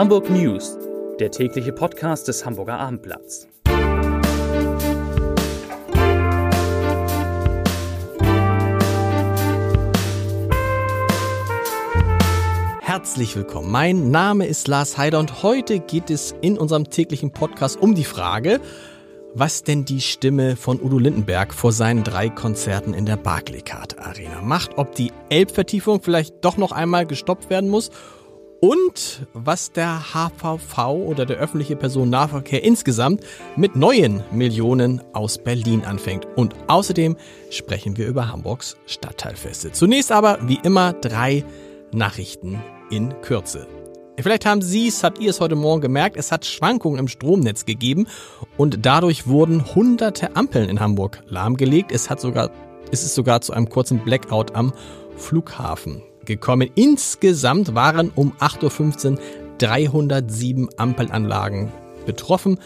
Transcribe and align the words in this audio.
Hamburg 0.00 0.30
News, 0.30 0.78
der 1.18 1.30
tägliche 1.30 1.74
Podcast 1.74 2.26
des 2.26 2.46
Hamburger 2.46 2.78
Abendblatts. 2.78 3.46
Herzlich 12.80 13.36
willkommen. 13.36 13.70
Mein 13.70 14.10
Name 14.10 14.46
ist 14.46 14.68
Lars 14.68 14.96
Heider 14.96 15.18
und 15.18 15.42
heute 15.42 15.80
geht 15.80 16.08
es 16.08 16.34
in 16.40 16.56
unserem 16.56 16.88
täglichen 16.88 17.30
Podcast 17.30 17.78
um 17.78 17.94
die 17.94 18.04
Frage, 18.04 18.62
was 19.34 19.64
denn 19.64 19.84
die 19.84 20.00
Stimme 20.00 20.56
von 20.56 20.80
Udo 20.80 20.98
Lindenberg 20.98 21.52
vor 21.52 21.72
seinen 21.72 22.04
drei 22.04 22.30
Konzerten 22.30 22.94
in 22.94 23.04
der 23.04 23.18
Barclaycard 23.18 23.98
Arena 23.98 24.40
macht, 24.40 24.78
ob 24.78 24.94
die 24.94 25.12
Elbvertiefung 25.28 26.00
vielleicht 26.00 26.42
doch 26.42 26.56
noch 26.56 26.72
einmal 26.72 27.04
gestoppt 27.04 27.50
werden 27.50 27.68
muss 27.68 27.90
und 28.60 29.26
was 29.32 29.72
der 29.72 30.12
HVV 30.12 30.78
oder 30.90 31.26
der 31.26 31.38
öffentliche 31.38 31.76
Personennahverkehr 31.76 32.62
insgesamt 32.62 33.24
mit 33.56 33.74
neuen 33.74 34.22
Millionen 34.30 35.02
aus 35.12 35.38
Berlin 35.38 35.84
anfängt. 35.84 36.26
Und 36.36 36.54
außerdem 36.68 37.16
sprechen 37.50 37.96
wir 37.96 38.06
über 38.06 38.28
Hamburgs 38.28 38.76
Stadtteilfeste. 38.86 39.72
Zunächst 39.72 40.12
aber, 40.12 40.38
wie 40.42 40.60
immer, 40.62 40.92
drei 40.92 41.44
Nachrichten 41.92 42.62
in 42.90 43.20
Kürze. 43.22 43.66
Vielleicht 44.18 44.44
haben 44.44 44.60
Sie 44.60 44.88
es, 44.88 45.02
habt 45.02 45.18
ihr 45.18 45.30
es 45.30 45.40
heute 45.40 45.56
Morgen 45.56 45.80
gemerkt, 45.80 46.16
es 46.16 46.30
hat 46.30 46.44
Schwankungen 46.44 46.98
im 46.98 47.08
Stromnetz 47.08 47.64
gegeben 47.64 48.06
und 48.58 48.84
dadurch 48.84 49.26
wurden 49.26 49.74
hunderte 49.74 50.36
Ampeln 50.36 50.68
in 50.68 50.78
Hamburg 50.78 51.22
lahmgelegt. 51.26 51.90
Es 51.90 52.10
hat 52.10 52.20
sogar, 52.20 52.50
es 52.92 53.02
ist 53.02 53.14
sogar 53.14 53.40
zu 53.40 53.54
einem 53.54 53.70
kurzen 53.70 54.00
Blackout 54.00 54.54
am 54.54 54.74
Flughafen 55.16 56.02
gekommen. 56.30 56.70
Insgesamt 56.74 57.74
waren 57.74 58.10
um 58.14 58.32
8.15 58.38 59.12
Uhr 59.12 59.18
307 59.58 60.68
Ampelanlagen 60.76 61.72
betroffen. 62.06 62.58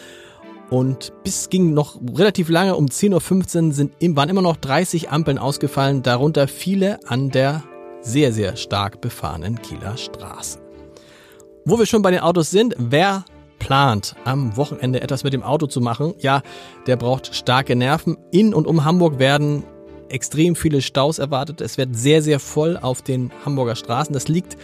Und 0.70 1.12
bis 1.24 1.50
ging 1.50 1.74
noch 1.74 2.00
relativ 2.16 2.48
lange, 2.48 2.76
um 2.76 2.86
10.15 2.86 3.66
Uhr 3.66 3.72
sind, 3.72 4.16
waren 4.16 4.28
immer 4.28 4.42
noch 4.42 4.56
30 4.56 5.10
Ampeln 5.10 5.38
ausgefallen, 5.38 6.02
darunter 6.02 6.48
viele 6.48 6.98
an 7.08 7.30
der 7.30 7.62
sehr, 8.00 8.32
sehr 8.32 8.56
stark 8.56 9.00
befahrenen 9.00 9.60
Kieler 9.60 9.96
Straße. 9.96 10.58
Wo 11.64 11.78
wir 11.78 11.86
schon 11.86 12.02
bei 12.02 12.10
den 12.10 12.20
Autos 12.20 12.50
sind, 12.50 12.74
wer 12.78 13.24
plant, 13.58 14.14
am 14.24 14.56
Wochenende 14.56 15.00
etwas 15.00 15.24
mit 15.24 15.32
dem 15.32 15.42
Auto 15.42 15.66
zu 15.66 15.80
machen, 15.80 16.14
ja, 16.18 16.42
der 16.86 16.96
braucht 16.96 17.34
starke 17.34 17.76
Nerven. 17.76 18.18
In 18.30 18.52
und 18.52 18.66
um 18.66 18.84
Hamburg 18.84 19.18
werden 19.18 19.64
extrem 20.14 20.54
viele 20.54 20.80
Staus 20.80 21.18
erwartet. 21.18 21.60
Es 21.60 21.76
wird 21.76 21.96
sehr, 21.96 22.22
sehr 22.22 22.38
voll 22.38 22.76
auf 22.76 23.02
den 23.02 23.32
Hamburger 23.44 23.74
Straßen. 23.74 24.12
Das 24.12 24.28
liegt 24.28 24.56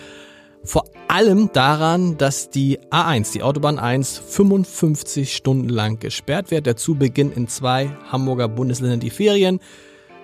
vor 0.62 0.84
allem 1.08 1.50
daran, 1.52 2.16
dass 2.18 2.50
die 2.50 2.78
A1, 2.90 3.32
die 3.32 3.42
Autobahn 3.42 3.78
1, 3.78 4.18
55 4.18 5.34
Stunden 5.34 5.68
lang 5.68 5.98
gesperrt 5.98 6.50
wird. 6.50 6.66
Dazu 6.66 6.94
beginnen 6.94 7.32
in 7.32 7.48
zwei 7.48 7.90
Hamburger 8.10 8.46
Bundesländern 8.48 9.00
die 9.00 9.10
Ferien. 9.10 9.58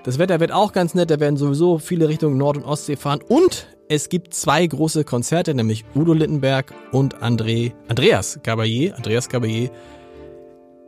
Das 0.05 0.21
Wetter 0.21 0.39
wird 0.39 0.53
auch 0.53 0.73
ganz 0.73 0.95
nett, 0.95 1.11
da 1.11 1.19
werden 1.19 1.37
sowieso 1.37 1.79
viele 1.79 2.09
Richtung 2.09 2.37
Nord- 2.37 2.59
und 2.59 2.65
Ostsee 2.65 2.95
fahren. 2.95 3.21
Und 3.27 3.67
es 3.89 4.09
gibt 4.09 4.35
zwei 4.35 4.65
große 4.65 5.03
Konzerte, 5.03 5.55
nämlich 5.55 5.85
Udo 5.97 6.13
Littenberg 6.13 6.73
und 6.93 7.17
André, 7.23 7.73
Andreas 7.89 8.39
Gabayé, 8.45 8.93
Andreas 8.93 9.29
Gabayé 9.29 9.71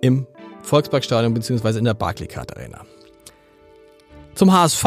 im 0.00 0.28
Volksparkstadion 0.62 1.34
bzw. 1.34 1.78
in 1.78 1.84
der 1.84 1.94
Barclaycard 1.94 2.56
Arena. 2.56 2.84
Zum 4.38 4.52
HSV 4.52 4.84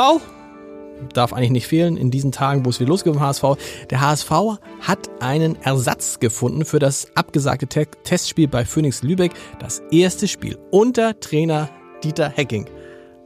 darf 1.13 1.33
eigentlich 1.33 1.51
nicht 1.51 1.67
fehlen 1.67 1.97
in 1.97 2.09
diesen 2.09 2.31
Tagen, 2.31 2.63
wo 2.63 2.69
es 2.69 2.79
wieder 2.79 2.87
losgeht 2.87 3.15
vom 3.15 3.21
HSV. 3.21 3.43
Der 3.89 3.99
HSV 3.99 4.31
hat 4.79 5.09
einen 5.19 5.61
Ersatz 5.61 6.19
gefunden 6.19 6.63
für 6.63 6.79
das 6.79 7.07
abgesagte 7.15 7.67
Te 7.67 7.85
Testspiel 8.05 8.47
bei 8.47 8.63
Phoenix 8.63 9.03
Lübeck. 9.03 9.33
Das 9.59 9.83
erste 9.91 10.29
Spiel 10.29 10.57
unter 10.71 11.19
Trainer 11.19 11.67
Dieter 12.01 12.29
Hecking 12.29 12.69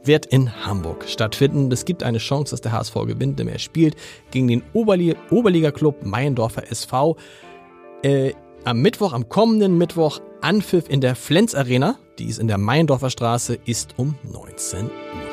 wird 0.02 0.26
in 0.26 0.66
Hamburg 0.66 1.04
stattfinden. 1.08 1.70
Es 1.70 1.84
gibt 1.84 2.02
eine 2.02 2.18
Chance, 2.18 2.50
dass 2.50 2.60
der 2.60 2.72
HSV 2.72 2.94
gewinnt, 3.06 3.38
denn 3.38 3.46
er 3.46 3.60
spielt 3.60 3.94
gegen 4.32 4.48
den 4.48 4.64
Oberli 4.72 5.14
Oberliga-Club 5.30 6.04
Meiendorfer 6.04 6.68
SV. 6.72 7.16
Äh, 8.02 8.32
am 8.64 8.82
Mittwoch, 8.82 9.12
am 9.12 9.28
kommenden 9.28 9.78
Mittwoch, 9.78 10.20
Anpfiff 10.40 10.88
in 10.88 11.00
der 11.00 11.14
Flens 11.14 11.54
Arena, 11.54 12.00
die 12.18 12.24
ist 12.24 12.40
in 12.40 12.48
der 12.48 12.58
Meiendorfer 12.58 13.10
Straße, 13.10 13.60
ist 13.64 13.94
um 13.96 14.16
19 14.24 14.86
Uhr. 14.86 15.25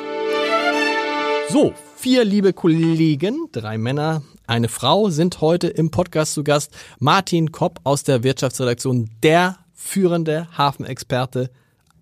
So, 1.50 1.72
vier 1.96 2.24
liebe 2.24 2.52
Kollegen, 2.52 3.48
drei 3.52 3.78
Männer, 3.78 4.22
eine 4.46 4.68
Frau 4.68 5.10
sind 5.10 5.40
heute 5.40 5.68
im 5.68 5.90
Podcast 5.90 6.34
zu 6.34 6.42
Gast. 6.42 6.72
Martin 6.98 7.52
Kopp 7.52 7.80
aus 7.84 8.02
der 8.02 8.22
Wirtschaftsredaktion, 8.24 9.10
der 9.22 9.58
führende 9.72 10.48
Hafenexperte 10.56 11.50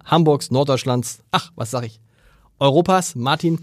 Hamburgs, 0.04 0.50
Norddeutschlands, 0.50 1.22
ach, 1.30 1.52
was 1.54 1.70
sag 1.70 1.84
ich, 1.84 2.00
Europas. 2.58 3.14
Martin, 3.14 3.60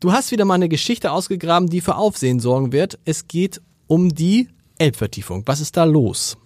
du 0.00 0.12
hast 0.12 0.30
wieder 0.30 0.44
mal 0.44 0.54
eine 0.54 0.68
Geschichte 0.68 1.10
ausgegraben, 1.12 1.68
die 1.68 1.80
für 1.80 1.96
Aufsehen 1.96 2.40
sorgen 2.40 2.72
wird. 2.72 2.98
Es 3.04 3.26
geht 3.26 3.62
um 3.86 4.14
die 4.14 4.48
Elbvertiefung. 4.78 5.42
Was 5.46 5.60
ist 5.60 5.76
da 5.76 5.84
los? 5.84 6.36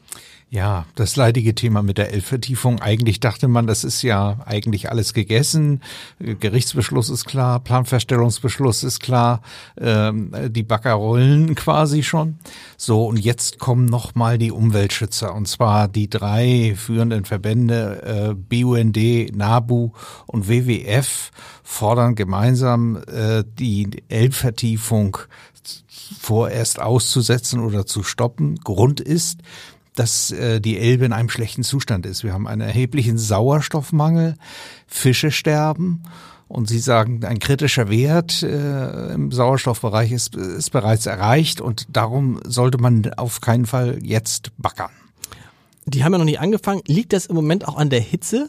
Ja, 0.53 0.85
das 0.97 1.15
leidige 1.15 1.55
Thema 1.55 1.81
mit 1.81 1.97
der 1.97 2.13
Elbvertiefung. 2.13 2.81
Eigentlich 2.81 3.21
dachte 3.21 3.47
man, 3.47 3.69
das 3.69 3.85
ist 3.85 4.03
ja 4.03 4.41
eigentlich 4.47 4.91
alles 4.91 5.15
gegessen. 5.15 5.81
Gerichtsbeschluss 6.19 7.09
ist 7.09 7.25
klar, 7.25 7.61
Planverstellungsbeschluss 7.61 8.83
ist 8.83 8.99
klar, 8.99 9.43
ähm, 9.81 10.35
die 10.49 10.65
Bagger 10.65 10.95
rollen 10.95 11.55
quasi 11.55 12.03
schon. 12.03 12.41
So, 12.77 13.07
und 13.07 13.19
jetzt 13.19 13.61
kommen 13.61 13.85
nochmal 13.85 14.39
die 14.39 14.51
Umweltschützer. 14.51 15.33
Und 15.33 15.47
zwar 15.47 15.87
die 15.87 16.11
drei 16.11 16.75
führenden 16.77 17.25
Verbände, 17.25 18.03
äh, 18.03 18.35
BUND, 18.35 19.37
NABU 19.37 19.93
und 20.27 20.49
WWF, 20.49 21.31
fordern 21.63 22.17
gemeinsam 22.17 22.97
äh, 23.07 23.45
die 23.57 24.03
Elbvertiefung 24.09 25.17
vorerst 26.19 26.81
auszusetzen 26.81 27.61
oder 27.61 27.87
zu 27.87 28.03
stoppen. 28.03 28.57
Grund 28.57 29.01
ist, 29.01 29.39
dass 30.01 30.31
äh, 30.31 30.63
die 30.63 30.79
Elbe 30.79 31.05
in 31.05 31.13
einem 31.13 31.29
schlechten 31.29 31.63
Zustand 31.63 32.07
ist. 32.07 32.25
Wir 32.25 32.33
haben 32.33 32.49
einen 32.49 32.63
erheblichen 32.63 33.19
Sauerstoffmangel, 33.19 34.37
Fische 34.87 35.31
sterben 35.31 36.05
und 36.49 36.71
Sie 36.71 36.79
sagen, 36.79 37.23
ein 37.27 37.39
kritischer 37.39 37.91
Wert 37.91 38.43
äh, 38.43 39.13
im 39.13 39.31
Sauerstoffbereich 39.31 40.11
ist, 40.13 40.37
ist 40.37 40.71
bereits 40.71 41.05
erreicht 41.05 41.61
und 41.61 41.87
darum 41.95 42.41
sollte 42.47 42.79
man 42.79 43.13
auf 43.13 43.43
keinen 43.43 43.67
Fall 43.67 43.99
jetzt 44.03 44.53
backern. 44.57 44.91
Die 45.85 46.03
haben 46.03 46.13
ja 46.13 46.19
noch 46.19 46.25
nicht 46.25 46.41
angefangen. 46.41 46.81
Liegt 46.87 47.13
das 47.13 47.27
im 47.27 47.35
Moment 47.35 47.69
auch 47.69 47.77
an 47.77 47.91
der 47.91 48.01
Hitze? 48.01 48.49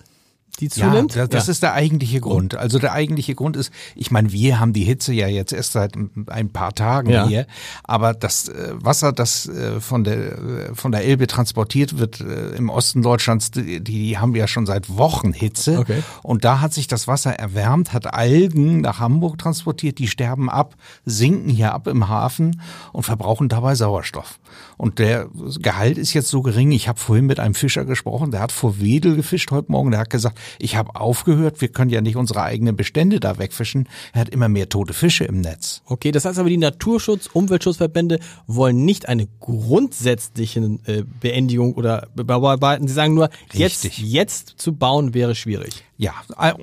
Die 0.59 0.69
zunimmt? 0.69 1.15
Ja, 1.15 1.27
das, 1.27 1.47
ja. 1.47 1.51
ist 1.51 1.63
der 1.63 1.73
eigentliche 1.73 2.19
Grund. 2.21 2.55
Also 2.55 2.79
der 2.79 2.93
eigentliche 2.93 3.35
Grund 3.35 3.57
ist, 3.57 3.71
ich 3.95 4.11
meine, 4.11 4.31
wir 4.31 4.59
haben 4.59 4.73
die 4.73 4.83
Hitze 4.83 5.13
ja 5.13 5.27
jetzt 5.27 5.53
erst 5.53 5.73
seit 5.73 5.95
ein 6.27 6.49
paar 6.49 6.73
Tagen 6.73 7.09
ja. 7.09 7.27
hier, 7.27 7.47
aber 7.83 8.13
das 8.13 8.49
äh, 8.49 8.73
Wasser, 8.73 9.11
das 9.11 9.47
äh, 9.47 9.79
von 9.79 10.03
der 10.03 10.17
äh, 10.17 10.75
von 10.75 10.91
der 10.91 11.03
Elbe 11.03 11.27
transportiert 11.27 11.97
wird 11.97 12.21
im 12.21 12.69
Osten 12.69 13.01
Deutschlands, 13.01 13.51
die, 13.51 13.81
die 13.81 14.17
haben 14.17 14.35
ja 14.35 14.47
schon 14.47 14.65
seit 14.65 14.97
Wochen 14.97 15.33
Hitze 15.33 15.79
okay. 15.79 16.03
und 16.23 16.43
da 16.43 16.61
hat 16.61 16.73
sich 16.73 16.87
das 16.87 17.07
Wasser 17.07 17.33
erwärmt, 17.33 17.93
hat 17.93 18.13
Algen 18.13 18.81
nach 18.81 18.99
Hamburg 18.99 19.37
transportiert, 19.37 19.99
die 19.99 20.07
sterben 20.07 20.49
ab, 20.49 20.75
sinken 21.05 21.49
hier 21.49 21.73
ab 21.73 21.87
im 21.87 22.07
Hafen 22.09 22.61
und 22.91 23.03
verbrauchen 23.03 23.49
dabei 23.49 23.75
Sauerstoff. 23.75 24.39
Und 24.77 24.99
der 24.99 25.29
Gehalt 25.59 25.97
ist 25.97 26.13
jetzt 26.13 26.29
so 26.29 26.41
gering. 26.41 26.71
Ich 26.71 26.87
habe 26.87 26.99
vorhin 26.99 27.25
mit 27.25 27.39
einem 27.39 27.53
Fischer 27.53 27.85
gesprochen, 27.85 28.31
der 28.31 28.41
hat 28.41 28.51
vor 28.51 28.79
Wedel 28.79 29.15
gefischt 29.15 29.51
heute 29.51 29.71
Morgen, 29.71 29.91
der 29.91 29.99
hat 29.99 30.09
gesagt, 30.09 30.39
ich 30.59 30.75
habe 30.75 30.95
aufgehört, 30.95 31.61
wir 31.61 31.69
können 31.69 31.89
ja 31.89 32.01
nicht 32.01 32.15
unsere 32.15 32.43
eigenen 32.43 32.75
Bestände 32.75 33.19
da 33.19 33.37
wegfischen. 33.37 33.87
Er 34.13 34.21
hat 34.21 34.29
immer 34.29 34.49
mehr 34.49 34.69
tote 34.69 34.93
Fische 34.93 35.25
im 35.25 35.41
Netz. 35.41 35.81
Okay, 35.85 36.11
das 36.11 36.25
heißt 36.25 36.39
aber, 36.39 36.49
die 36.49 36.57
Naturschutz-, 36.57 37.29
Umweltschutzverbände 37.31 38.19
wollen 38.47 38.85
nicht 38.85 39.07
eine 39.07 39.27
grundsätzliche 39.39 40.79
äh, 40.85 41.03
Beendigung 41.19 41.73
oder 41.73 42.07
bearbeiten. 42.15 42.87
Sie 42.87 42.93
sagen 42.93 43.13
nur, 43.13 43.29
jetzt, 43.53 43.97
jetzt 43.97 44.53
zu 44.57 44.73
bauen 44.73 45.13
wäre 45.13 45.35
schwierig. 45.35 45.83
Ja, 45.97 46.13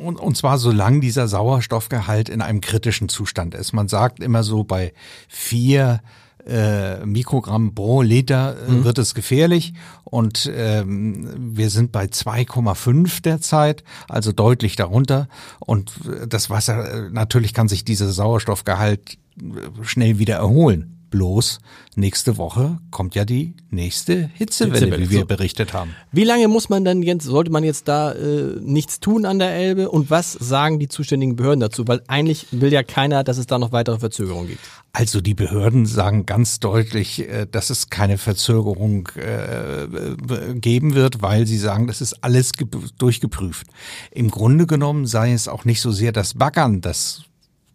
und, 0.03 0.17
und 0.17 0.37
zwar 0.37 0.59
solange 0.59 1.01
dieser 1.01 1.29
Sauerstoffgehalt 1.29 2.29
in 2.29 2.43
einem 2.43 2.61
kritischen 2.61 3.09
Zustand 3.09 3.55
ist. 3.55 3.73
Man 3.73 3.87
sagt 3.87 4.21
immer 4.21 4.43
so 4.43 4.65
bei 4.65 4.93
vier 5.29 6.01
äh, 6.49 7.05
Mikrogramm 7.05 7.75
pro 7.75 8.03
Liter 8.03 8.57
äh, 8.67 8.71
mhm. 8.71 8.85
wird 8.85 8.99
es 8.99 9.15
gefährlich 9.15 9.75
und 10.05 10.51
ähm, 10.55 11.57
wir 11.57 11.71
sind 11.71 11.93
bei 11.93 12.07
2,5 12.07 13.23
derzeit, 13.23 13.85
also 14.09 14.33
deutlich 14.33 14.77
darunter 14.77 15.29
und 15.61 15.93
das 16.29 16.51
Wasser, 16.51 17.07
äh, 17.07 17.11
natürlich 17.11 17.55
kann 17.55 17.69
sich 17.69 17.85
dieser 17.85 18.11
Sauerstoffgehalt 18.11 19.19
äh, 19.41 19.85
schnell 19.85 20.19
wieder 20.19 20.37
erholen. 20.37 20.98
Bloß 21.11 21.61
nächste 21.97 22.37
Woche 22.37 22.79
kommt 22.91 23.15
ja 23.15 23.25
die 23.25 23.55
nächste 23.71 24.29
Hitzewelle, 24.35 24.79
Hitzewelle, 24.87 25.11
wie 25.11 25.11
wir 25.11 25.25
berichtet 25.25 25.73
haben. 25.73 25.95
Wie 26.13 26.25
lange 26.25 26.49
muss 26.49 26.69
man 26.69 26.85
denn 26.85 27.03
jetzt, 27.03 27.25
sollte 27.25 27.51
man 27.51 27.65
jetzt 27.65 27.89
da 27.89 28.13
äh, 28.13 28.57
nichts 28.61 29.01
tun 29.01 29.25
an 29.25 29.39
der 29.39 29.53
Elbe 29.53 29.91
und 29.91 30.11
was 30.11 30.33
sagen 30.33 30.79
die 30.79 30.89
zuständigen 30.89 31.37
Behörden 31.37 31.61
dazu? 31.61 31.89
Weil 31.89 32.03
eigentlich 32.09 32.47
will 32.51 32.73
ja 32.73 32.83
keiner, 32.83 33.25
dass 33.25 33.39
es 33.39 33.47
da 33.47 33.59
noch 33.59 33.73
weitere 33.73 33.99
Verzögerungen 33.99 34.49
gibt. 34.49 34.61
Also 34.93 35.21
die 35.21 35.35
Behörden 35.35 35.87
sagen 35.87 36.27
ganz 36.27 36.61
deutlich, 36.61 37.29
äh, 37.29 37.47
dass 37.51 37.71
es 37.71 37.89
keine 37.89 38.19
Verzögerung 38.19 39.09
äh, 39.17 40.55
geben 40.57 40.95
wird, 40.95 41.23
weil 41.23 41.47
sie 41.47 41.59
sagen, 41.59 41.87
das 41.87 42.01
ist 42.01 42.23
alles 42.23 42.53
ge- 42.53 42.69
durchgeprüft. 42.99 43.67
Im 44.11 44.31
Grunde 44.31 44.67
genommen 44.67 45.07
sei 45.07 45.33
es 45.33 45.49
auch 45.49 45.65
nicht 45.65 45.81
so 45.81 45.91
sehr 45.91 46.13
das 46.13 46.35
Baggern, 46.35 46.81
das 46.81 47.23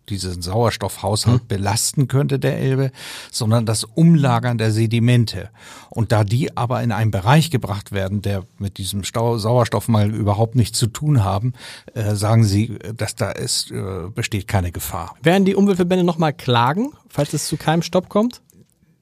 diesen 0.09 0.41
Sauerstoffhaushalt 0.41 1.47
belasten 1.47 2.07
könnte 2.07 2.39
der 2.39 2.57
Elbe, 2.57 2.91
sondern 3.31 3.65
das 3.65 3.83
Umlagern 3.83 4.57
der 4.57 4.71
Sedimente. 4.71 5.49
Und 5.89 6.11
da 6.11 6.23
die 6.23 6.55
aber 6.57 6.83
in 6.83 6.91
einen 6.91 7.11
Bereich 7.11 7.51
gebracht 7.51 7.91
werden, 7.91 8.21
der 8.21 8.45
mit 8.57 8.77
diesem 8.77 9.03
Stau 9.03 9.37
Sauerstoffmangel 9.37 10.13
überhaupt 10.13 10.55
nichts 10.55 10.77
zu 10.77 10.87
tun 10.87 11.23
haben, 11.23 11.53
äh, 11.93 12.15
sagen 12.15 12.43
sie, 12.43 12.77
dass 12.95 13.15
da 13.15 13.31
ist, 13.31 13.71
äh, 13.71 14.09
besteht 14.13 14.47
keine 14.47 14.71
Gefahr. 14.71 15.15
Werden 15.23 15.45
die 15.45 15.55
Umweltverbände 15.55 16.03
nochmal 16.03 16.33
klagen, 16.33 16.91
falls 17.09 17.33
es 17.33 17.47
zu 17.47 17.57
keinem 17.57 17.81
Stopp 17.81 18.09
kommt? 18.09 18.41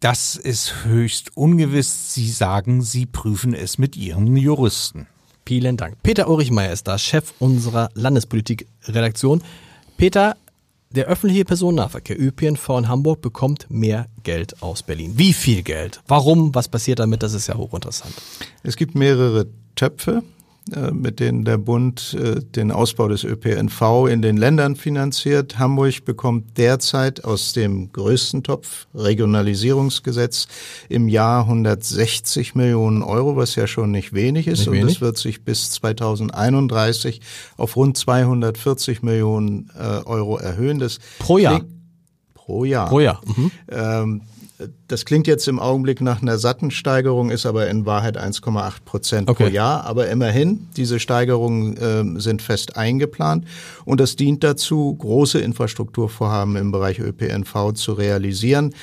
Das 0.01 0.35
ist 0.35 0.83
höchst 0.83 1.37
ungewiss. 1.37 2.13
Sie 2.13 2.31
sagen, 2.31 2.81
sie 2.81 3.05
prüfen 3.05 3.53
es 3.53 3.77
mit 3.77 3.95
ihren 3.95 4.35
Juristen. 4.35 5.07
Vielen 5.45 5.77
Dank. 5.77 6.01
Peter 6.01 6.29
Ulrichmeier 6.29 6.71
ist 6.71 6.87
da, 6.87 6.97
Chef 6.97 7.33
unserer 7.39 7.89
Landespolitik-Redaktion. 7.93 9.43
Peter, 9.97 10.37
der 10.95 11.05
öffentliche 11.05 11.45
Personennahverkehr 11.45 12.19
ÖPNV 12.19 12.69
in 12.69 12.87
Hamburg 12.87 13.21
bekommt 13.21 13.67
mehr 13.69 14.07
Geld 14.23 14.61
aus 14.61 14.83
Berlin. 14.83 15.13
Wie 15.15 15.33
viel 15.33 15.63
Geld? 15.63 16.01
Warum? 16.07 16.53
Was 16.53 16.67
passiert 16.67 16.99
damit? 16.99 17.23
Das 17.23 17.33
ist 17.33 17.47
ja 17.47 17.55
hochinteressant. 17.55 18.13
Es 18.63 18.75
gibt 18.75 18.95
mehrere 18.95 19.47
Töpfe, 19.75 20.23
mit 20.91 21.19
denen 21.19 21.43
der 21.43 21.57
Bund 21.57 22.15
äh, 22.19 22.39
den 22.39 22.71
Ausbau 22.71 23.07
des 23.07 23.23
ÖPNV 23.23 24.07
in 24.09 24.21
den 24.21 24.37
Ländern 24.37 24.75
finanziert. 24.75 25.57
Hamburg 25.57 26.05
bekommt 26.05 26.57
derzeit 26.57 27.25
aus 27.25 27.53
dem 27.53 27.91
größten 27.91 28.43
Topf 28.43 28.87
Regionalisierungsgesetz 28.93 30.47
im 30.87 31.07
Jahr 31.07 31.43
160 31.43 32.53
Millionen 32.55 33.01
Euro, 33.01 33.35
was 33.35 33.55
ja 33.55 33.65
schon 33.65 33.91
nicht 33.91 34.13
wenig 34.13 34.47
ist. 34.47 34.59
Nicht 34.59 34.67
Und 34.67 34.73
wenig. 34.75 34.95
es 34.95 35.01
wird 35.01 35.17
sich 35.17 35.43
bis 35.43 35.71
2031 35.71 37.21
auf 37.57 37.75
rund 37.75 37.97
240 37.97 39.01
Millionen 39.01 39.71
äh, 39.77 40.05
Euro 40.05 40.37
erhöhen. 40.37 40.79
Das 40.79 40.99
Pro 41.19 41.37
Jahr? 41.39 41.61
Pro 42.35 42.65
Jahr. 42.65 42.87
Pro 42.87 42.99
Jahr. 42.99 43.21
Mhm. 43.25 43.51
Ähm, 43.69 44.21
das 44.87 45.05
klingt 45.05 45.27
jetzt 45.27 45.47
im 45.47 45.59
Augenblick 45.59 46.01
nach 46.01 46.21
einer 46.21 46.37
satten 46.37 46.71
Steigerung, 46.71 47.29
ist 47.31 47.45
aber 47.45 47.67
in 47.69 47.85
Wahrheit 47.85 48.17
1,8 48.17 48.83
Prozent 48.85 49.25
pro 49.27 49.31
Okay. 49.31 49.49
Jahr. 49.49 49.85
Aber 49.85 50.09
immerhin, 50.09 50.67
diese 50.77 50.99
Steigerungen 50.99 51.77
ähm, 51.81 52.19
sind 52.19 52.41
fest 52.41 52.77
eingeplant 52.77 53.45
und 53.85 53.99
das 53.99 54.15
dient 54.15 54.43
dazu, 54.43 54.95
große 54.95 55.39
Infrastrukturvorhaben 55.39 56.55
im 56.55 56.71
Bereich 56.71 56.99
ÖPNV 56.99 57.73
zu 57.73 57.93
realisieren. 57.93 58.73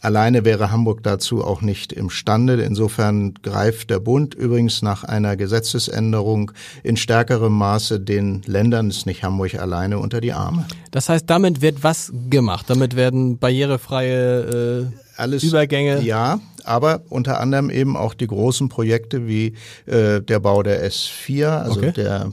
Alleine 0.00 0.44
wäre 0.44 0.70
Hamburg 0.70 1.02
dazu 1.02 1.44
auch 1.44 1.60
nicht 1.60 1.92
imstande. 1.92 2.54
Insofern 2.62 3.34
greift 3.42 3.90
der 3.90 3.98
Bund 3.98 4.34
übrigens 4.34 4.80
nach 4.82 5.04
einer 5.04 5.36
Gesetzesänderung 5.36 6.52
in 6.82 6.96
stärkerem 6.96 7.52
Maße 7.52 7.98
den 8.00 8.42
Ländern, 8.46 8.88
ist 8.90 9.06
nicht 9.06 9.22
Hamburg 9.24 9.54
alleine, 9.56 9.98
unter 9.98 10.20
die 10.20 10.32
Arme. 10.32 10.66
Das 10.90 11.08
heißt, 11.08 11.28
damit 11.28 11.62
wird 11.62 11.82
was 11.82 12.12
gemacht? 12.30 12.66
Damit 12.68 12.96
werden 12.96 13.38
barrierefreie 13.38 14.86
äh, 14.90 14.96
alles 15.16 15.42
Übergänge. 15.42 16.00
Ja, 16.02 16.40
aber 16.64 17.02
unter 17.08 17.40
anderem 17.40 17.70
eben 17.70 17.96
auch 17.96 18.14
die 18.14 18.26
großen 18.26 18.68
Projekte 18.68 19.26
wie 19.26 19.54
äh, 19.86 20.20
der 20.20 20.38
Bau 20.40 20.62
der 20.62 20.88
S4, 20.88 21.46
also 21.48 21.80
Okay. 21.80 21.92
der 21.92 22.32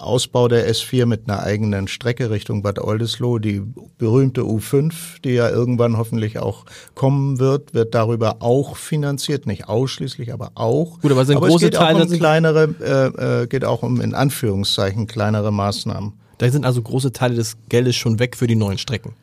Ausbau 0.00 0.48
der 0.48 0.70
S4 0.70 1.06
mit 1.06 1.28
einer 1.28 1.42
eigenen 1.42 1.88
Strecke 1.88 2.30
Richtung 2.30 2.62
Bad 2.62 2.78
Oldesloe, 2.78 3.40
die 3.40 3.62
berühmte 3.98 4.42
U5, 4.42 5.20
die 5.24 5.30
ja 5.30 5.48
irgendwann 5.48 5.96
hoffentlich 5.96 6.38
auch 6.38 6.64
kommen 6.94 7.38
wird, 7.38 7.74
wird 7.74 7.94
darüber 7.94 8.36
auch 8.40 8.76
finanziert, 8.76 9.46
nicht 9.46 9.68
ausschließlich, 9.68 10.32
aber 10.32 10.52
auch. 10.54 11.00
Gut, 11.00 11.12
aber 11.12 11.24
sind 11.24 11.42
es 11.42 11.48
große 11.48 11.66
geht 11.66 11.74
Teile- 11.74 12.04
auch 12.04 12.10
um 12.10 12.18
kleinere, 12.18 12.74
äh, 12.80 13.42
äh, 13.42 13.46
geht 13.46 13.64
auch 13.64 13.82
um 13.82 14.00
in 14.00 14.14
Anführungszeichen 14.14 15.06
kleinere 15.06 15.52
Maßnahmen. 15.52 16.12
Da 16.38 16.50
sind 16.50 16.64
also 16.64 16.80
große 16.80 17.12
Teile 17.12 17.34
des 17.34 17.56
Geldes 17.68 17.96
schon 17.96 18.18
weg 18.18 18.36
für 18.36 18.46
die 18.46 18.56
neuen 18.56 18.78
Strecken. 18.78 19.14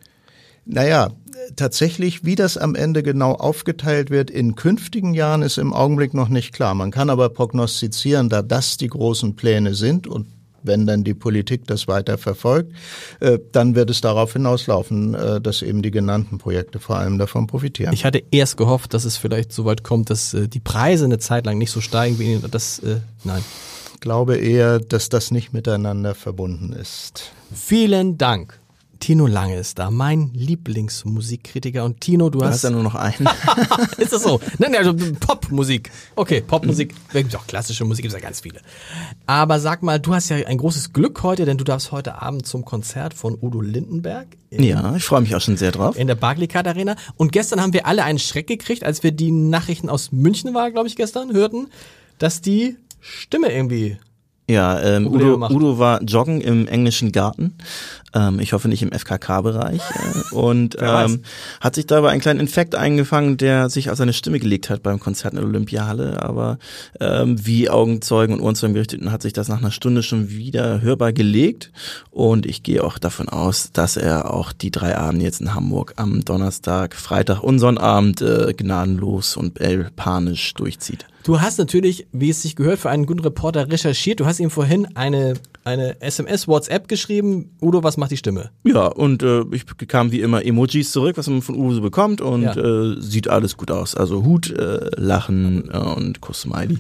Naja, 0.66 1.10
tatsächlich, 1.56 2.26
wie 2.26 2.36
das 2.36 2.58
am 2.58 2.76
Ende 2.76 3.04
genau 3.04 3.34
aufgeteilt 3.34 4.10
wird 4.10 4.30
in 4.30 4.56
künftigen 4.56 5.14
Jahren, 5.14 5.42
ist 5.42 5.58
im 5.58 5.74
Augenblick 5.74 6.14
noch 6.14 6.30
nicht 6.30 6.54
klar. 6.54 6.76
Man 6.76 6.92
kann 6.92 7.10
aber 7.10 7.30
prognostizieren, 7.30 8.30
da 8.30 8.42
das 8.42 8.78
die 8.78 8.88
großen 8.88 9.36
Pläne 9.36 9.74
sind 9.74 10.08
und 10.08 10.28
wenn 10.68 10.86
dann 10.86 11.04
die 11.04 11.14
Politik 11.14 11.66
das 11.68 11.88
weiter 11.88 12.18
verfolgt, 12.18 12.74
äh, 13.20 13.40
dann 13.52 13.76
wird 13.76 13.90
es 13.90 14.02
darauf 14.02 14.34
hinauslaufen, 14.34 15.14
äh, 15.14 15.42
dass 15.42 15.62
eben 15.62 15.82
die 15.82 15.92
genannten 15.92 16.38
Projekte 16.38 16.80
vor 16.80 16.98
allem 16.98 17.18
davon 17.18 17.48
profitieren. 17.48 17.94
Ich 17.94 18.06
hatte 18.06 18.24
erst 18.32 18.58
gehofft, 18.58 18.94
dass 18.94 19.06
es 19.06 19.18
vielleicht 19.18 19.52
so 19.52 19.66
weit 19.66 19.84
kommt, 19.84 20.10
dass 20.10 20.34
äh, 20.34 20.48
die 20.48 20.60
Preise 20.60 21.06
eine 21.06 21.20
Zeit 21.20 21.46
lang 21.46 21.58
nicht 21.58 21.72
so 21.72 21.82
steigen 21.82 22.20
wie 22.20 22.34
in, 22.34 22.44
das. 22.52 22.82
Nein. 23.24 23.44
glaube 24.00 24.38
eher, 24.38 24.80
dass 24.80 25.10
das 25.10 25.32
nicht 25.32 25.54
miteinander 25.54 26.14
verbunden 26.14 26.74
ist. 26.74 27.32
Vielen 27.54 28.18
Dank. 28.18 28.60
Tino 29.00 29.28
Lange 29.28 29.56
ist 29.58 29.80
da, 29.80 29.92
mein 29.92 30.32
Lieblingsmusikkritiker. 30.34 31.84
Und 31.84 32.02
Tino, 32.02 32.30
du 32.30 32.40
Du 32.40 32.46
hast. 32.46 32.56
hast 32.56 32.64
ja 32.64 32.70
nur 32.70 32.84
noch 32.84 32.96
einen. 32.96 33.28
ist 33.98 34.14
das 34.14 34.24
so? 34.24 34.40
Nein, 34.58 34.76
also 34.76 34.94
Popmusik. 35.20 35.92
Okay, 36.16 36.42
Popmusik. 36.42 36.94
Es 37.10 37.14
gibt 37.14 37.36
auch 37.36 37.48
klassische 37.48 37.86
Musik, 37.86 38.04
gibt 38.04 38.14
ja 38.14 38.20
ganz 38.20 38.42
viele. 38.42 38.60
Aber 39.26 39.60
sag 39.60 39.84
mal, 39.84 40.00
du 40.00 40.14
hast 40.14 40.30
ja 40.30 40.38
ein 40.38 40.58
großes 40.58 40.94
Glück 40.94 41.24
heute, 41.24 41.46
denn 41.46 41.58
du 41.58 41.64
darfst 41.64 41.92
heute 41.92 42.22
Abend 42.22 42.46
zum 42.46 42.66
Konzert 42.66 43.14
von 43.14 43.38
Udo 43.42 43.62
Lindenberg 43.62 44.28
in, 44.50 44.64
ja, 44.64 44.96
ich 44.96 45.04
freue 45.04 45.22
mich 45.22 45.36
auch 45.36 45.42
schon 45.42 45.58
sehr 45.58 45.72
drauf. 45.72 45.98
in 45.98 46.08
der 46.08 46.16
Barclaycard 46.16 46.68
Arena. 46.68 46.96
Und 47.16 47.32
gestern 47.32 47.62
haben 47.62 47.74
wir 47.74 47.86
alle 47.86 48.04
einen 48.04 48.20
Schreck 48.20 48.48
gekriegt, 48.48 48.84
als 48.84 49.04
wir 49.04 49.12
die 49.12 49.32
Nachrichten 49.32 49.90
aus 49.90 50.12
München 50.12 50.54
war, 50.54 50.72
glaube 50.72 50.88
ich, 50.88 50.96
gestern 50.96 51.34
hörten, 51.34 51.68
dass 52.18 52.42
die 52.42 52.78
Stimme 53.00 53.52
irgendwie. 53.52 53.98
Ja, 54.50 54.80
ähm, 54.82 55.08
Udo. 55.08 55.46
Udo 55.50 55.78
war 55.78 56.02
joggen 56.04 56.40
im 56.40 56.68
englischen 56.68 57.12
Garten. 57.12 57.56
Ähm, 58.14 58.40
ich 58.40 58.54
hoffe 58.54 58.70
nicht 58.70 58.82
im 58.82 58.94
FKK-Bereich. 58.94 59.82
Äh, 59.82 60.34
und 60.34 60.78
ähm, 60.82 61.24
hat 61.60 61.76
sich 61.76 61.86
dabei 61.86 62.12
einen 62.12 62.22
kleinen 62.22 62.40
Infekt 62.40 62.74
eingefangen, 62.74 63.36
der 63.36 63.70
sich 63.70 63.90
auf 63.90 63.98
seine 63.98 64.14
Stimme 64.14 64.40
gelegt 64.40 64.70
hat 64.70 64.84
beim 64.84 65.02
Konzert 65.02 65.34
in 65.34 65.40
der 65.40 65.48
Olympiahalle. 65.48 66.24
Aber 66.24 66.60
ähm, 67.02 67.46
wie 67.46 67.70
Augenzeugen 67.70 68.36
und 68.36 68.42
Ohrenzeugen 68.42 68.74
berichteten, 68.74 69.12
hat 69.12 69.22
sich 69.22 69.34
das 69.34 69.50
nach 69.50 69.60
einer 69.60 69.72
Stunde 69.72 70.02
schon 70.02 70.30
wieder 70.30 70.82
hörbar 70.82 71.12
gelegt. 71.12 71.74
Und 72.10 72.46
ich 72.46 72.64
gehe 72.64 72.86
auch 72.86 73.00
davon 73.00 73.28
aus, 73.28 73.74
dass 73.74 73.98
er 73.98 74.34
auch 74.34 74.54
die 74.54 74.72
drei 74.72 74.98
Abende 74.98 75.26
jetzt 75.26 75.42
in 75.42 75.54
Hamburg 75.54 75.94
am 75.98 76.24
Donnerstag, 76.24 76.96
Freitag 76.96 77.44
und 77.44 77.60
Sonnabend 77.60 78.22
äh, 78.22 78.54
gnadenlos 78.56 79.36
und 79.36 79.60
panisch 79.98 80.54
durchzieht. 80.54 81.06
Du 81.28 81.42
hast 81.42 81.58
natürlich, 81.58 82.08
wie 82.14 82.30
es 82.30 82.42
sich 82.42 82.56
gehört, 82.56 82.80
für 82.80 82.90
einen 82.90 83.06
guten 83.06 83.20
Reporter 83.20 83.70
recherchiert. 83.70 84.22
Du 84.22 84.26
hast 84.26 84.40
ihm 84.40 84.50
vorhin 84.50 84.88
eine, 84.96 85.34
eine 85.66 86.00
SMS, 86.02 86.48
WhatsApp 86.48 86.88
geschrieben. 86.88 87.52
Udo, 87.62 87.84
was 87.84 87.98
macht 87.98 88.12
die 88.12 88.16
Stimme? 88.18 88.52
Ja, 88.64 88.86
und 88.88 89.24
äh, 89.24 89.44
ich 89.52 89.66
bekam 89.66 90.14
wie 90.14 90.22
immer 90.22 90.46
Emojis 90.46 90.90
zurück, 90.94 91.18
was 91.18 91.28
man 91.28 91.42
von 91.42 91.56
Udo 91.58 91.74
so 91.74 91.82
bekommt 91.82 92.22
und 92.22 92.44
Ja. 92.44 92.56
äh, 92.56 93.02
sieht 93.02 93.28
alles 93.28 93.58
gut 93.58 93.72
aus. 93.72 93.94
Also 93.94 94.24
Hut, 94.24 94.52
äh, 94.52 94.90
Lachen 94.96 95.70
äh, 95.70 95.78
und 95.78 96.22
Kuss-Smiley. 96.22 96.78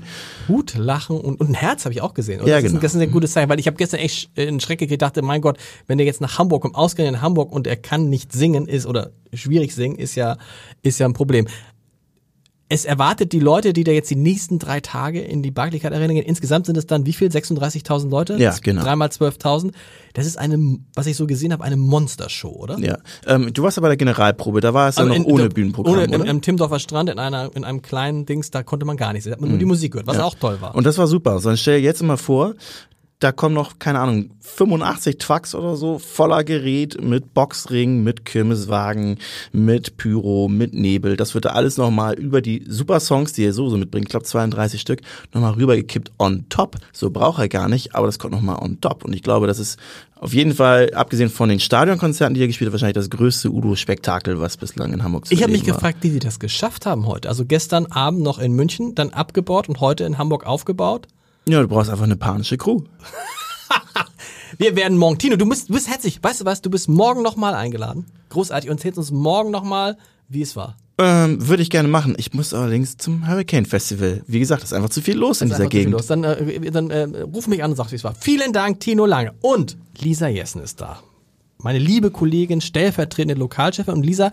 Hut, 0.47 0.75
Lachen 0.77 1.19
und, 1.19 1.41
und 1.41 1.49
ein 1.49 1.53
Herz 1.53 1.83
habe 1.83 1.91
ich 1.93 2.01
auch 2.01 2.13
gesehen. 2.13 2.39
Und 2.39 2.47
Ja, 2.47 2.55
das, 2.55 2.63
ist 2.63 2.69
ein, 2.69 2.71
genau. 2.75 2.81
das 2.83 2.95
ist 2.95 3.01
ein 3.01 3.11
gutes 3.11 3.33
Zeichen, 3.33 3.49
weil 3.49 3.59
ich 3.59 3.67
habe 3.67 3.75
gestern 3.75 3.99
echt 3.99 4.29
in 4.35 4.61
Schreck 4.61 4.79
gekriegt, 4.79 5.01
dachte, 5.01 5.23
mein 5.23 5.41
Gott, 5.41 5.57
wenn 5.87 5.97
der 5.97 6.07
jetzt 6.07 6.21
nach 6.21 6.39
Hamburg 6.39 6.61
kommt, 6.61 6.75
ausgerechnet 6.75 7.15
in 7.17 7.21
Hamburg 7.21 7.51
und 7.51 7.67
er 7.67 7.75
kann 7.75 8.09
nicht 8.09 8.31
singen 8.31 8.65
ist 8.65 8.85
oder 8.85 9.11
schwierig 9.33 9.75
singen, 9.75 9.97
ist 9.97 10.15
ja, 10.15 10.37
ist 10.83 10.99
ja 10.99 11.05
ein 11.05 11.11
Problem. 11.13 11.47
Es 12.69 12.83
erwartet 12.83 13.31
die 13.31 13.39
Leute, 13.39 13.71
die 13.71 13.85
da 13.85 13.93
jetzt 13.93 14.09
die 14.09 14.17
nächsten 14.17 14.59
drei 14.59 14.81
Tage 14.81 15.21
in 15.21 15.41
die 15.41 15.51
Barclaycard 15.51 15.93
Arena 15.93 16.11
gehen. 16.13 16.25
Insgesamt 16.25 16.65
sind 16.65 16.75
es 16.77 16.85
dann 16.85 17.05
wie 17.05 17.13
viel? 17.13 17.29
36.000 17.29 18.09
Leute? 18.09 18.35
Ja, 18.37 18.53
genau. 18.61 18.81
Dreimal 18.83 19.07
12.000. 19.07 19.71
Das 20.13 20.25
ist 20.25 20.37
eine, 20.37 20.77
was 20.93 21.07
ich 21.07 21.15
so 21.15 21.27
gesehen 21.27 21.53
habe, 21.53 21.63
eine 21.63 21.77
Monstershow, 21.77 22.49
oder? 22.49 22.77
Ja, 22.79 22.97
ähm, 23.25 23.53
du 23.53 23.63
warst 23.63 23.77
ja 23.77 23.81
bei 23.81 23.87
der 23.87 23.95
Generalprobe, 23.97 24.59
da 24.59 24.73
war 24.73 24.89
es 24.89 24.97
ja 24.97 25.05
noch 25.05 25.15
in- 25.15 25.23
ohne 25.23 25.43
da- 25.43 25.53
Bühnenprogramm, 25.53 25.93
Ohne, 25.93 26.03
im, 26.13 26.23
im 26.23 26.41
Timdorfer 26.41 26.79
Strand 26.79 27.09
in 27.09 27.19
einer 27.19 27.49
in 27.55 27.63
einem 27.63 27.81
kleinen 27.81 28.25
Dings, 28.25 28.51
da 28.51 28.63
konnte 28.63 28.85
man 28.85 28.97
gar 28.97 29.13
nichts. 29.13 29.25
Da 29.25 29.31
hat 29.31 29.39
man 29.41 29.49
nur 29.51 29.59
die 29.59 29.65
Musik 29.65 29.93
gehört, 29.93 30.07
was 30.07 30.19
auch 30.19 30.35
toll 30.35 30.57
war. 30.59 30.75
Und 30.75 30.85
das 30.85 30.97
war 30.97 31.07
super. 31.07 31.39
Sondern 31.39 31.57
stell 31.57 31.79
dir 31.79 31.85
jetzt 31.85 32.03
mal 32.03 32.17
vor, 32.17 32.53
da 33.19 33.31
kommen 33.31 33.55
noch, 33.55 33.79
keine 33.79 33.99
Ahnung, 33.99 34.29
85 34.41 35.17
Trucks 35.17 35.55
oder 35.55 35.75
so 35.75 35.97
voller 35.97 36.43
Gerät 36.43 37.01
mit 37.01 37.33
Boxring, 37.33 38.03
mit 38.03 38.25
Kirmeswagen, 38.25 39.17
mit 39.51 39.97
Pyro, 39.97 40.47
mit 40.47 40.75
Nebel. 40.75 41.17
Das 41.17 41.33
wird 41.33 41.45
da 41.45 41.49
alles 41.49 41.77
nochmal 41.77 42.13
über 42.13 42.41
die 42.41 42.63
super 42.67 42.99
Songs, 42.99 43.33
die 43.33 43.43
er 43.43 43.53
sowieso 43.53 43.77
mitbringt, 43.77 44.05
ich 44.05 44.11
glaube 44.11 44.25
32 44.25 44.79
Stück, 44.79 45.01
nochmal 45.33 45.53
rübergekippt 45.53 46.11
on 46.19 46.45
top. 46.49 46.75
So 46.93 47.09
braucht 47.09 47.39
er 47.39 47.49
gar 47.49 47.67
nicht, 47.69 47.95
aber 47.95 48.05
das 48.05 48.19
kommt 48.19 48.33
nochmal 48.33 48.59
on 48.61 48.79
top. 48.81 49.03
Und 49.03 49.13
ich 49.13 49.23
glaube, 49.23 49.47
das 49.47 49.57
ist 49.57 49.79
auf 50.19 50.33
jeden 50.33 50.53
Fall, 50.53 50.93
abgesehen 50.93 51.29
von 51.29 51.49
den 51.49 51.59
Stadionkonzerten, 51.59 52.35
die 52.35 52.41
er 52.41 52.47
gespielt 52.47 52.67
hat, 52.67 52.73
wahrscheinlich 52.73 52.95
das 52.95 53.09
größte 53.09 53.51
Udo-Spektakel, 53.51 54.39
was 54.39 54.57
bislang 54.57 54.93
in 54.93 55.03
Hamburg 55.03 55.25
zu 55.25 55.33
Ich 55.33 55.41
habe 55.41 55.51
mich 55.51 55.65
war. 55.65 55.73
gefragt, 55.73 55.99
wie 56.01 56.09
sie 56.09 56.19
das 56.19 56.39
geschafft 56.39 56.85
haben 56.85 57.07
heute. 57.07 57.29
Also 57.29 57.45
gestern 57.45 57.87
Abend 57.87 58.21
noch 58.21 58.37
in 58.37 58.53
München, 58.53 58.93
dann 58.93 59.09
abgebaut 59.09 59.69
und 59.69 59.79
heute 59.79 60.03
in 60.03 60.19
Hamburg 60.19 60.45
aufgebaut. 60.45 61.07
Ja, 61.47 61.61
du 61.61 61.67
brauchst 61.67 61.89
einfach 61.89 62.03
eine 62.03 62.17
panische 62.17 62.57
Crew. 62.57 62.81
Wir 64.57 64.75
werden 64.75 64.97
morgen, 64.97 65.17
Tino, 65.17 65.35
du 65.35 65.47
bist, 65.47 65.69
du 65.69 65.73
bist 65.73 65.87
herzlich, 65.89 66.19
weißt 66.23 66.41
du 66.41 66.45
was, 66.45 66.61
du 66.61 66.69
bist 66.69 66.89
morgen 66.89 67.21
nochmal 67.21 67.53
eingeladen. 67.53 68.05
Großartig 68.29 68.69
und 68.69 68.77
erzählst 68.77 68.97
uns 68.97 69.11
morgen 69.11 69.51
nochmal, 69.51 69.97
wie 70.29 70.41
es 70.41 70.55
war. 70.55 70.77
Ähm, 70.97 71.47
würde 71.47 71.61
ich 71.61 71.69
gerne 71.69 71.87
machen. 71.89 72.15
Ich 72.17 72.33
muss 72.33 72.53
allerdings 72.55 72.97
zum 72.97 73.27
Hurricane 73.27 73.65
Festival. 73.65 74.23
Wie 74.25 74.39
gesagt, 74.39 74.63
ist 74.63 74.73
einfach 74.73 74.89
zu 74.89 75.01
viel 75.01 75.15
los 75.15 75.41
in 75.41 75.49
dieser 75.49 75.59
einfach 75.59 75.69
zu 75.69 75.77
viel 75.77 75.79
Gegend. 75.85 75.93
los. 75.93 76.07
Dann, 76.07 76.23
äh, 76.23 76.71
dann 76.71 76.89
äh, 76.89 77.03
ruf 77.21 77.47
mich 77.47 77.63
an 77.63 77.71
und 77.71 77.77
sag, 77.77 77.91
wie 77.91 77.95
es 77.95 78.03
war. 78.03 78.15
Vielen 78.19 78.51
Dank, 78.51 78.79
Tino 78.79 79.05
Lange. 79.05 79.33
Und 79.41 79.77
Lisa 79.99 80.27
Jessen 80.27 80.61
ist 80.63 80.81
da. 80.81 80.99
Meine 81.59 81.77
liebe 81.79 82.09
Kollegin, 82.09 82.61
stellvertretende 82.61 83.35
Lokalchefin. 83.35 83.93
Und 83.93 84.03
Lisa, 84.03 84.31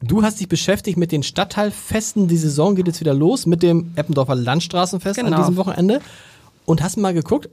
du 0.00 0.22
hast 0.22 0.38
dich 0.38 0.48
beschäftigt 0.48 0.96
mit 0.96 1.10
den 1.10 1.24
Stadtteilfesten. 1.24 2.28
Die 2.28 2.36
Saison 2.36 2.76
geht 2.76 2.86
jetzt 2.86 3.00
wieder 3.00 3.14
los 3.14 3.46
mit 3.46 3.64
dem 3.64 3.90
Eppendorfer 3.96 4.36
Landstraßenfest 4.36 5.18
an 5.18 5.24
Genau. 5.26 5.38
diesem 5.38 5.56
Wochenende. 5.56 6.00
Und 6.66 6.82
hast 6.82 6.96
mal 6.98 7.14
geguckt, 7.14 7.48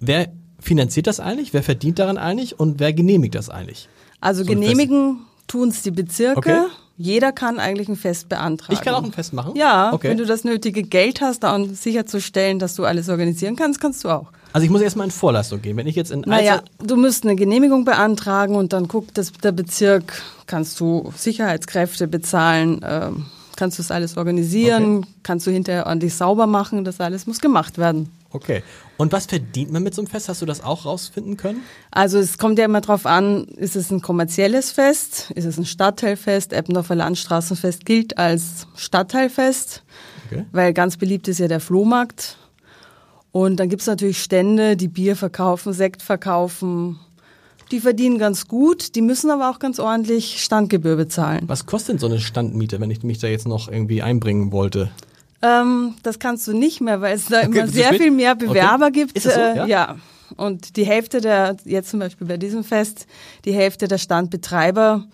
wer 0.00 0.28
finanziert 0.60 1.06
das 1.06 1.20
eigentlich? 1.20 1.52
Wer 1.52 1.62
verdient 1.62 1.98
daran 1.98 2.16
eigentlich? 2.18 2.58
Und 2.58 2.80
wer 2.80 2.92
genehmigt 2.92 3.34
das 3.34 3.50
eigentlich? 3.50 3.88
Also 4.20 4.42
So 4.42 4.50
genehmigen 4.50 5.18
tun 5.46 5.68
es 5.68 5.82
die 5.82 5.90
Bezirke. 5.90 6.38
Okay. 6.38 6.62
Jeder 7.00 7.30
kann 7.30 7.60
eigentlich 7.60 7.88
ein 7.88 7.94
Fest 7.96 8.28
beantragen. 8.28 8.72
Ich 8.72 8.80
kann 8.80 8.92
auch 8.94 9.04
ein 9.04 9.12
Fest 9.12 9.32
machen? 9.32 9.54
Ja, 9.54 9.92
Okay. 9.92 10.08
wenn 10.10 10.16
du 10.18 10.26
das 10.26 10.42
nötige 10.42 10.82
Geld 10.82 11.20
hast, 11.20 11.44
da 11.44 11.54
um 11.54 11.72
sicherzustellen, 11.74 12.58
dass 12.58 12.74
du 12.74 12.84
alles 12.84 13.08
organisieren 13.08 13.54
kannst, 13.54 13.80
kannst 13.80 14.02
du 14.02 14.08
auch. 14.08 14.32
Also 14.52 14.64
ich 14.64 14.70
muss 14.70 14.80
erstmal 14.80 15.06
in 15.06 15.12
Vorleistung 15.12 15.62
gehen. 15.62 15.76
Wenn 15.76 15.86
ich 15.86 15.94
jetzt 15.94 16.10
in 16.10 16.22
Naja, 16.22 16.54
Einzel- 16.54 16.86
du 16.88 16.96
müsst 16.96 17.22
eine 17.24 17.36
Genehmigung 17.36 17.84
beantragen 17.84 18.56
und 18.56 18.72
dann 18.72 18.88
guckt 18.88 19.16
das, 19.16 19.30
der 19.32 19.52
Bezirk, 19.52 20.20
kannst 20.46 20.80
du 20.80 21.12
Sicherheitskräfte 21.16 22.08
bezahlen, 22.08 22.80
ähm, 22.84 23.26
kannst 23.54 23.78
du 23.78 23.82
das 23.82 23.92
alles 23.92 24.16
organisieren, 24.16 25.06
kannst 25.22 25.46
du 25.46 25.52
hinterher 25.52 25.86
ordentlich 25.86 26.14
sauber 26.14 26.48
machen, 26.48 26.84
das 26.84 27.00
alles 27.00 27.26
muss 27.28 27.38
gemacht 27.40 27.78
werden. 27.78 28.10
Okay. 28.30 28.62
Und 28.98 29.12
was 29.12 29.24
verdient 29.26 29.72
man 29.72 29.82
mit 29.82 29.94
so 29.94 30.02
einem 30.02 30.08
Fest? 30.08 30.28
Hast 30.28 30.42
du 30.42 30.46
das 30.46 30.62
auch 30.62 30.84
rausfinden 30.84 31.36
können? 31.38 31.62
Also 31.90 32.18
es 32.18 32.36
kommt 32.36 32.58
ja 32.58 32.66
immer 32.66 32.82
drauf 32.82 33.06
an, 33.06 33.44
ist 33.44 33.74
es 33.74 33.90
ein 33.90 34.02
kommerzielles 34.02 34.70
Fest, 34.70 35.30
ist 35.34 35.46
es 35.46 35.56
ein 35.56 35.64
Stadtteilfest, 35.64 36.52
Eppendorfer 36.52 36.94
Landstraßenfest 36.94 37.86
gilt 37.86 38.18
als 38.18 38.66
Stadtteilfest, 38.76 39.82
Okay. 40.30 40.44
weil 40.52 40.74
ganz 40.74 40.98
beliebt 40.98 41.26
ist 41.28 41.38
ja 41.38 41.48
der 41.48 41.60
Flohmarkt. 41.60 42.36
Und 43.32 43.56
dann 43.60 43.68
gibt's 43.70 43.86
natürlich 43.86 44.22
Stände, 44.22 44.76
die 44.76 44.88
Bier 44.88 45.16
verkaufen, 45.16 45.72
Sekt 45.72 46.02
verkaufen. 46.02 46.98
Die 47.70 47.80
verdienen 47.80 48.18
ganz 48.18 48.48
gut, 48.48 48.94
die 48.94 49.02
müssen 49.02 49.30
aber 49.30 49.50
auch 49.50 49.58
ganz 49.58 49.78
ordentlich 49.78 50.42
Standgebühr 50.42 50.96
bezahlen. 50.96 51.44
Was 51.46 51.66
kostet 51.66 51.94
denn 51.94 51.98
so 51.98 52.06
eine 52.06 52.18
Standmiete, 52.20 52.80
wenn 52.80 52.90
ich 52.90 53.02
mich 53.02 53.18
da 53.18 53.26
jetzt 53.26 53.46
noch 53.46 53.68
irgendwie 53.68 54.02
einbringen 54.02 54.52
wollte? 54.52 54.90
Ähm, 55.40 55.94
das 56.02 56.18
kannst 56.18 56.46
du 56.48 56.52
nicht 56.56 56.80
mehr, 56.80 57.00
weil 57.00 57.14
es 57.14 57.26
da 57.26 57.38
Okay, 57.40 57.46
immer 57.46 57.66
sehr 57.68 57.94
viel 57.94 58.10
mehr 58.10 58.34
Bewerber 58.34 58.86
okay. 58.86 59.04
gibt. 59.06 59.20
So? 59.20 59.30
Äh, 59.30 59.56
Ja? 59.56 59.66
ja. 59.66 59.96
Und 60.36 60.76
die 60.76 60.84
Hälfte 60.84 61.20
der, 61.20 61.56
jetzt 61.64 61.90
zum 61.90 62.00
Beispiel 62.00 62.26
bei 62.26 62.36
diesem 62.36 62.62
Fest, 62.64 63.06
die 63.44 63.52
Hälfte 63.52 63.88
der 63.88 63.98
Standbetreiber, 63.98 65.04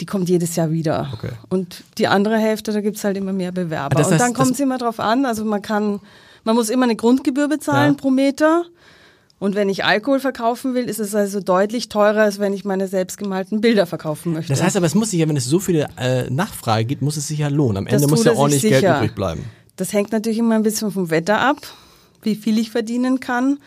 die 0.00 0.06
kommt 0.06 0.28
jedes 0.28 0.54
Jahr 0.56 0.70
wieder. 0.70 1.08
Okay. 1.14 1.30
Und 1.48 1.82
die 1.98 2.06
andere 2.08 2.36
Hälfte, 2.38 2.72
da 2.72 2.80
gibt's 2.80 3.02
halt 3.04 3.16
immer 3.16 3.32
mehr 3.32 3.52
Bewerber. 3.52 3.96
Das 3.96 4.06
heißt, 4.06 4.12
und 4.12 4.20
dann 4.20 4.34
kommt 4.34 4.52
es 4.52 4.60
immer 4.60 4.78
drauf 4.78 5.00
an. 5.00 5.24
Also 5.24 5.44
man 5.44 5.62
kann, 5.62 6.00
man 6.44 6.54
muss 6.54 6.68
immer 6.70 6.84
eine 6.84 6.94
Grundgebühr 6.96 7.48
bezahlen 7.48 7.94
Ja. 7.94 8.00
pro 8.00 8.10
Meter. 8.10 8.64
Und 9.40 9.54
wenn 9.54 9.68
ich 9.68 9.84
Alkohol 9.84 10.18
verkaufen 10.18 10.74
will, 10.74 10.84
ist 10.84 10.98
es 10.98 11.14
also 11.14 11.40
deutlich 11.40 11.88
teurer, 11.88 12.22
als 12.22 12.40
wenn 12.40 12.52
ich 12.52 12.64
meine 12.64 12.88
selbstgemalten 12.88 13.60
Bilder 13.60 13.86
verkaufen 13.86 14.32
möchte. 14.32 14.52
Das 14.52 14.62
heißt 14.62 14.76
aber, 14.76 14.86
es 14.86 14.96
muss 14.96 15.10
sich 15.10 15.20
ja, 15.20 15.28
wenn 15.28 15.36
es 15.36 15.44
so 15.44 15.60
viele 15.60 15.88
äh, 15.96 16.28
Nachfrage 16.28 16.84
gibt, 16.84 17.02
muss 17.02 17.16
es 17.16 17.28
sich 17.28 17.38
ja 17.38 17.48
lohnen. 17.48 17.78
Am 17.78 17.84
Das 17.84 18.02
Ende 18.02 18.08
muss 18.08 18.24
ja 18.24 18.32
ordentlich 18.32 18.62
Geld 18.62 18.82
übrig 18.82 19.14
bleiben. 19.14 19.44
Das 19.76 19.92
hängt 19.92 20.10
natürlich 20.10 20.38
immer 20.38 20.56
ein 20.56 20.64
bisschen 20.64 20.90
vom 20.90 21.10
Wetter 21.10 21.40
ab, 21.40 21.58
wie 22.22 22.34
viel 22.34 22.58
ich 22.58 22.72
verdienen 22.72 23.20
kann. 23.20 23.58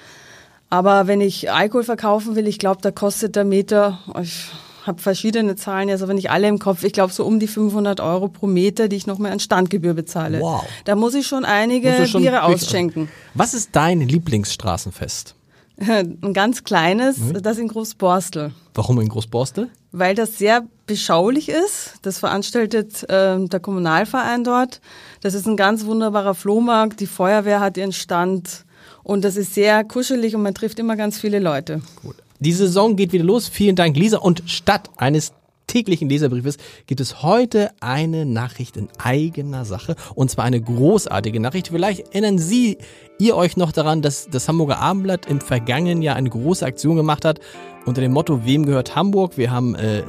Aber 0.69 1.07
wenn 1.07 1.21
ich 1.21 1.51
Alkohol 1.51 1.83
verkaufen 1.83 2.35
will, 2.35 2.47
ich 2.47 2.59
glaube, 2.59 2.81
da 2.81 2.91
kostet 2.91 3.37
der 3.37 3.45
Meter, 3.45 3.99
ich 4.21 4.47
habe 4.85 5.01
verschiedene 5.01 5.55
Zahlen, 5.55 5.89
also 5.89 6.07
wenn 6.07 6.17
ich 6.17 6.31
alle 6.31 6.47
im 6.47 6.59
Kopf, 6.59 6.83
ich 6.83 6.91
glaube 6.91 7.13
so 7.13 7.25
um 7.25 7.39
die 7.39 7.47
500 7.47 7.99
Euro 8.01 8.27
pro 8.27 8.47
Meter, 8.47 8.87
die 8.87 8.95
ich 8.95 9.07
noch 9.07 9.19
mehr 9.19 9.31
an 9.31 9.39
Standgebühr 9.39 9.93
bezahle. 9.93 10.41
Wow. 10.41 10.65
Da 10.85 10.95
muss 10.95 11.13
ich 11.13 11.27
schon 11.27 11.45
einige 11.45 12.07
schon 12.07 12.21
Biere 12.21 12.43
ausschenken. 12.43 13.09
Was 13.33 13.53
ist 13.53 13.69
dein 13.73 14.01
Lieblingsstraßenfest? 14.01 15.35
Ein 16.21 16.33
ganz 16.33 16.63
kleines, 16.63 17.17
Mhm. 17.17 17.41
das 17.41 17.57
in 17.57 17.67
Großborstel. 17.67 18.51
Warum 18.73 18.99
in 19.01 19.09
Großborstel? 19.09 19.69
weil 19.93 20.15
das 20.15 20.37
sehr 20.37 20.63
beschaulich 20.87 21.49
ist. 21.49 21.95
Das 22.01 22.19
veranstaltet 22.19 23.05
ähm, 23.09 23.49
der 23.49 23.59
Kommunalverein 23.59 24.45
dort. 24.45 24.79
Das 25.19 25.33
ist 25.33 25.45
ein 25.47 25.57
ganz 25.57 25.83
wunderbarer 25.85 26.33
Flohmarkt. 26.33 27.01
Die 27.01 27.07
Feuerwehr 27.07 27.59
hat 27.59 27.75
ihren 27.75 27.91
Stand 27.91 28.63
und 29.03 29.25
das 29.25 29.35
ist 29.35 29.53
sehr 29.53 29.83
kuschelig 29.83 30.33
und 30.33 30.43
man 30.43 30.53
trifft 30.53 30.79
immer 30.79 30.95
ganz 30.95 31.19
viele 31.19 31.39
Leute. 31.39 31.81
Gut. 32.01 32.15
Die 32.39 32.53
Saison 32.53 32.95
geht 32.95 33.11
wieder 33.11 33.25
los. 33.25 33.49
Vielen 33.49 33.75
Dank, 33.75 33.97
Lisa. 33.97 34.19
Und 34.19 34.43
statt 34.45 34.89
eines 34.95 35.33
täglichen 35.71 36.09
Leserbriefes 36.09 36.57
gibt 36.85 36.99
es 36.99 37.23
heute 37.23 37.71
eine 37.79 38.25
Nachricht 38.25 38.75
in 38.75 38.89
eigener 38.97 39.63
Sache. 39.63 39.95
Und 40.15 40.29
zwar 40.29 40.43
eine 40.43 40.61
großartige 40.61 41.39
Nachricht. 41.39 41.69
Vielleicht 41.69 42.09
erinnern 42.09 42.37
Sie, 42.37 42.77
ihr 43.17 43.37
euch 43.37 43.55
noch 43.55 43.71
daran, 43.71 44.01
dass 44.01 44.27
das 44.29 44.49
Hamburger 44.49 44.79
Abendblatt 44.79 45.27
im 45.27 45.39
vergangenen 45.39 46.01
Jahr 46.01 46.17
eine 46.17 46.29
große 46.29 46.65
Aktion 46.65 46.97
gemacht 46.97 47.23
hat 47.23 47.39
unter 47.85 48.01
dem 48.01 48.11
Motto, 48.11 48.45
wem 48.45 48.65
gehört 48.65 48.95
Hamburg? 48.95 49.37
Wir 49.37 49.49
haben 49.49 49.75
äh, 49.75 50.03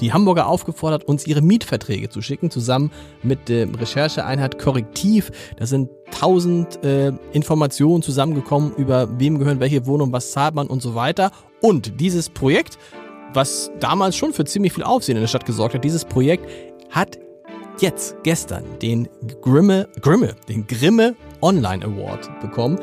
die 0.00 0.12
Hamburger 0.12 0.46
aufgefordert, 0.46 1.04
uns 1.04 1.26
ihre 1.26 1.42
Mietverträge 1.42 2.08
zu 2.08 2.22
schicken, 2.22 2.50
zusammen 2.50 2.90
mit 3.22 3.48
der 3.48 3.68
Rechercheeinheit 3.78 4.58
Korrektiv. 4.58 5.30
Da 5.56 5.66
sind 5.66 5.90
tausend 6.12 6.82
äh, 6.84 7.12
Informationen 7.32 8.02
zusammengekommen 8.02 8.72
über 8.76 9.08
wem 9.18 9.38
gehören 9.38 9.60
welche 9.60 9.86
Wohnung, 9.86 10.12
was 10.12 10.30
zahlt 10.30 10.54
man 10.54 10.68
und 10.68 10.80
so 10.80 10.94
weiter. 10.94 11.32
Und 11.60 12.00
dieses 12.00 12.30
Projekt, 12.30 12.78
was 13.34 13.70
damals 13.80 14.16
schon 14.16 14.32
für 14.32 14.44
ziemlich 14.44 14.72
viel 14.72 14.84
Aufsehen 14.84 15.16
in 15.16 15.22
der 15.22 15.28
Stadt 15.28 15.46
gesorgt 15.46 15.74
hat, 15.74 15.84
dieses 15.84 16.04
Projekt 16.04 16.48
hat 16.90 17.18
jetzt 17.78 18.16
gestern 18.22 18.64
den 18.80 19.08
Grimme, 19.42 19.88
Grimme, 20.00 20.34
den 20.48 20.66
Grimme 20.66 21.14
Online 21.40 21.84
Award 21.84 22.28
bekommen. 22.40 22.78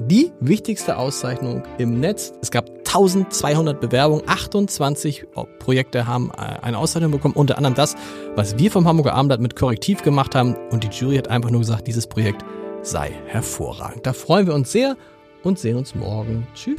Die 0.00 0.32
wichtigste 0.40 0.96
Auszeichnung 0.96 1.62
im 1.78 2.00
Netz. 2.00 2.32
Es 2.42 2.50
gab 2.50 2.68
1200 2.68 3.80
Bewerbungen, 3.80 4.22
28 4.26 5.26
Projekte 5.58 6.06
haben 6.06 6.30
äh, 6.30 6.62
eine 6.62 6.78
Auszeichnung 6.78 7.12
bekommen, 7.12 7.34
unter 7.34 7.56
anderem 7.58 7.74
das, 7.74 7.96
was 8.34 8.58
wir 8.58 8.70
vom 8.70 8.86
Hamburger 8.86 9.14
Abendblatt 9.14 9.40
mit 9.40 9.56
Korrektiv 9.56 10.02
gemacht 10.02 10.34
haben. 10.34 10.54
Und 10.70 10.84
die 10.84 10.88
Jury 10.88 11.16
hat 11.16 11.28
einfach 11.28 11.50
nur 11.50 11.60
gesagt, 11.60 11.86
dieses 11.86 12.06
Projekt 12.06 12.44
sei 12.82 13.12
hervorragend. 13.26 14.06
Da 14.06 14.12
freuen 14.12 14.46
wir 14.46 14.54
uns 14.54 14.70
sehr 14.70 14.96
und 15.42 15.58
sehen 15.58 15.76
uns 15.76 15.94
morgen. 15.94 16.46
Tschüss. 16.54 16.78